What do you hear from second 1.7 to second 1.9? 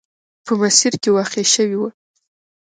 وه.